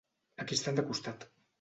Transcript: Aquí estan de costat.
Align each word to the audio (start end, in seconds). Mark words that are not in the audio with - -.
Aquí 0.45 0.57
estan 0.59 0.79
de 0.81 0.87
costat. 0.89 1.33